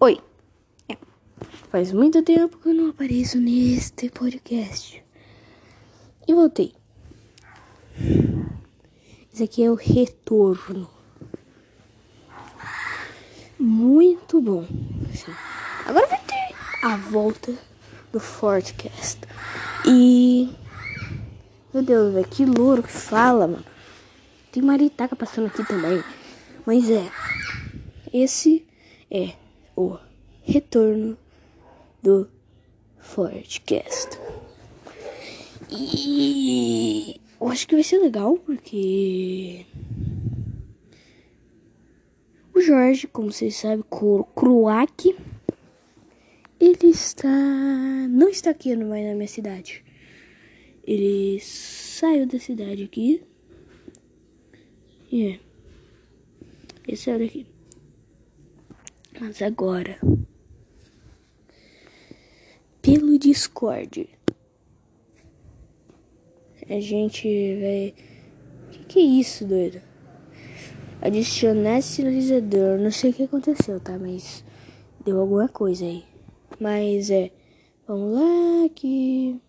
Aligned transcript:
Oi. 0.00 0.20
É. 0.88 0.96
Faz 1.70 1.92
muito 1.92 2.22
tempo 2.22 2.58
que 2.58 2.68
eu 2.68 2.74
não 2.74 2.90
apareço 2.90 3.38
neste 3.38 4.10
podcast. 4.10 5.02
E 6.26 6.34
voltei. 6.34 6.74
Esse 9.32 9.44
aqui 9.44 9.62
é 9.62 9.70
o 9.70 9.74
retorno. 9.74 10.90
Muito 13.58 14.40
bom. 14.40 14.66
Agora 15.86 16.06
vai 16.06 16.20
ter 16.20 16.54
a 16.82 16.96
volta 16.96 17.54
do 18.12 18.18
Fortcast. 18.18 19.20
E. 19.86 20.50
Meu 21.72 21.82
Deus, 21.82 22.12
velho, 22.12 22.28
que 22.28 22.44
louro 22.44 22.82
que 22.82 22.90
fala, 22.90 23.46
mano. 23.46 23.64
Tem 24.50 24.62
maritaca 24.62 25.14
passando 25.14 25.46
aqui 25.46 25.64
também. 25.64 26.02
Mas 26.66 26.90
é. 26.90 27.08
Esse 28.12 28.66
é 29.10 29.43
o 29.76 29.98
retorno 30.42 31.16
do 32.02 32.28
Fortcast. 32.98 34.18
E 35.70 37.20
eu 37.40 37.48
acho 37.48 37.66
que 37.66 37.74
vai 37.74 37.84
ser 37.84 37.98
legal 37.98 38.36
porque 38.38 39.66
o 42.54 42.60
Jorge, 42.60 43.06
como 43.06 43.32
vocês 43.32 43.56
sabem, 43.56 43.84
Croac, 44.34 45.16
ele 46.60 46.86
está 46.86 47.28
não 48.08 48.28
está 48.28 48.50
aqui 48.50 48.76
mais 48.76 49.06
na 49.06 49.14
minha 49.14 49.28
cidade. 49.28 49.84
Ele 50.86 51.40
saiu 51.40 52.26
da 52.26 52.38
cidade 52.38 52.84
aqui. 52.84 53.22
E 55.10 55.26
é. 55.28 55.40
Esse 56.86 57.10
é 57.10 57.18
daqui. 57.18 57.53
Mas 59.20 59.40
agora, 59.42 59.98
pelo 62.82 63.16
Discord, 63.16 64.08
a 66.68 66.80
gente 66.80 67.28
vai. 67.60 67.94
Que, 68.72 68.84
que 68.84 68.98
é 68.98 69.02
isso, 69.02 69.46
doido? 69.46 69.80
Adicionar 71.00 71.80
sinalizador. 71.80 72.78
Não 72.78 72.90
sei 72.90 73.10
o 73.10 73.14
que 73.14 73.22
aconteceu, 73.22 73.78
tá? 73.78 73.96
Mas 73.98 74.44
deu 75.04 75.20
alguma 75.20 75.48
coisa 75.48 75.84
aí. 75.84 76.04
Mas 76.58 77.08
é. 77.10 77.30
Vamos 77.86 78.18
lá 78.18 78.68
que. 78.74 79.40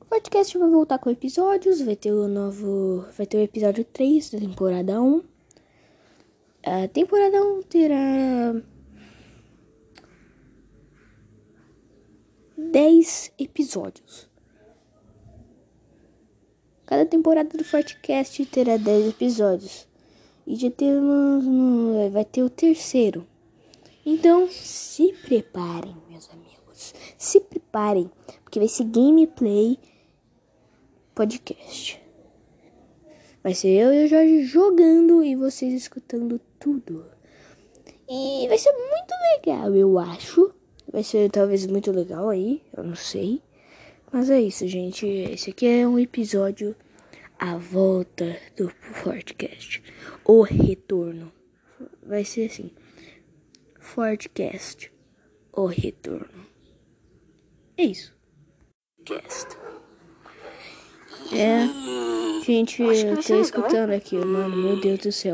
O 0.00 0.04
podcast 0.04 0.56
vai 0.56 0.68
voltar 0.70 0.98
com 0.98 1.10
episódios. 1.10 1.80
Vai 1.80 1.96
ter 1.96 2.12
o 2.12 2.28
novo. 2.28 3.04
Vai 3.16 3.26
ter 3.26 3.38
o 3.38 3.42
episódio 3.42 3.84
3 3.84 4.30
da 4.30 4.38
temporada 4.38 5.02
1. 5.02 5.29
A 6.62 6.88
temporada 6.88 7.42
1 7.42 7.62
terá 7.62 8.54
10 12.56 13.32
episódios. 13.38 14.28
Cada 16.84 17.06
temporada 17.06 17.56
do 17.56 17.64
Fortcast 17.64 18.44
terá 18.46 18.76
10 18.76 19.08
episódios. 19.08 19.88
E 20.46 20.56
já 20.56 20.70
temos. 20.70 21.44
Vai 22.12 22.24
ter 22.24 22.42
o 22.42 22.50
terceiro. 22.50 23.26
Então, 24.04 24.48
se 24.50 25.12
preparem, 25.24 25.96
meus 26.10 26.28
amigos. 26.30 26.94
Se 27.16 27.40
preparem, 27.40 28.10
porque 28.42 28.58
vai 28.58 28.68
ser 28.68 28.84
gameplay 28.84 29.78
podcast. 31.14 31.99
Vai 33.42 33.54
ser 33.54 33.68
eu 33.68 33.92
e 33.92 34.04
o 34.04 34.08
Jorge 34.08 34.44
jogando 34.44 35.24
e 35.24 35.34
vocês 35.34 35.72
escutando 35.72 36.38
tudo. 36.58 37.06
E 38.08 38.46
vai 38.48 38.58
ser 38.58 38.72
muito 38.72 39.14
legal, 39.34 39.74
eu 39.74 39.98
acho. 39.98 40.52
Vai 40.92 41.02
ser 41.02 41.30
talvez 41.30 41.66
muito 41.66 41.90
legal 41.90 42.28
aí, 42.28 42.62
eu 42.76 42.82
não 42.82 42.94
sei. 42.94 43.40
Mas 44.12 44.28
é 44.28 44.40
isso, 44.40 44.66
gente. 44.66 45.06
Esse 45.06 45.50
aqui 45.50 45.66
é 45.66 45.86
um 45.86 45.98
episódio 45.98 46.74
A 47.38 47.56
Volta 47.56 48.36
do 48.56 48.68
Fortcast. 48.68 49.82
O 50.24 50.42
Retorno. 50.42 51.32
Vai 52.02 52.24
ser 52.24 52.46
assim. 52.50 52.72
Fortcast. 53.78 54.92
O 55.52 55.66
Retorno. 55.66 56.46
É 57.76 57.84
isso. 57.84 58.12
Cast. 59.04 59.56
É. 61.32 62.09
Gente, 62.44 62.82
eu 62.82 63.22
tô 63.22 63.40
escutando 63.40 63.90
aqui, 63.90 64.16
mano. 64.16 64.56
Meu 64.56 64.80
Deus 64.80 64.98
do 65.00 65.12
céu. 65.12 65.28